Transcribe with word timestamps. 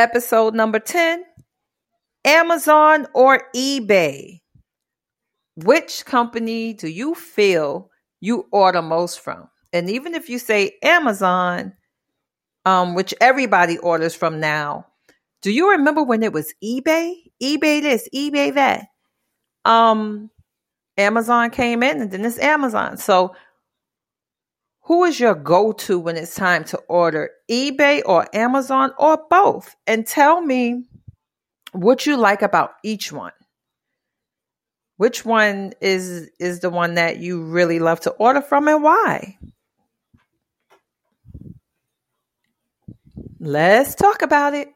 Episode 0.00 0.54
number 0.54 0.78
10 0.78 1.24
Amazon 2.24 3.06
or 3.12 3.42
eBay? 3.54 4.40
Which 5.56 6.06
company 6.06 6.72
do 6.72 6.88
you 6.88 7.14
feel 7.14 7.90
you 8.18 8.46
order 8.50 8.80
most 8.80 9.20
from? 9.20 9.50
And 9.74 9.90
even 9.90 10.14
if 10.14 10.30
you 10.30 10.38
say 10.38 10.78
Amazon, 10.82 11.74
um, 12.64 12.94
which 12.94 13.12
everybody 13.20 13.76
orders 13.76 14.14
from 14.14 14.40
now, 14.40 14.86
do 15.42 15.50
you 15.50 15.72
remember 15.72 16.02
when 16.02 16.22
it 16.22 16.32
was 16.32 16.54
eBay? 16.64 17.12
eBay 17.42 17.82
this, 17.82 18.08
eBay 18.14 18.54
that. 18.54 18.86
Um, 19.66 20.30
Amazon 20.96 21.50
came 21.50 21.82
in 21.82 22.00
and 22.00 22.10
then 22.10 22.24
it's 22.24 22.38
Amazon. 22.38 22.96
So 22.96 23.34
who 24.90 25.04
is 25.04 25.20
your 25.20 25.36
go 25.36 25.70
to 25.70 26.00
when 26.00 26.16
it's 26.16 26.34
time 26.34 26.64
to 26.64 26.76
order 26.88 27.30
eBay 27.48 28.02
or 28.04 28.26
Amazon 28.34 28.90
or 28.98 29.20
both? 29.30 29.76
And 29.86 30.04
tell 30.04 30.40
me 30.40 30.82
what 31.70 32.06
you 32.06 32.16
like 32.16 32.42
about 32.42 32.72
each 32.82 33.12
one. 33.12 33.30
Which 34.96 35.24
one 35.24 35.74
is 35.80 36.28
is 36.40 36.58
the 36.58 36.70
one 36.70 36.94
that 36.94 37.18
you 37.18 37.40
really 37.44 37.78
love 37.78 38.00
to 38.00 38.10
order 38.10 38.42
from 38.42 38.66
and 38.66 38.82
why? 38.82 39.38
Let's 43.38 43.94
talk 43.94 44.22
about 44.22 44.54
it. 44.54 44.70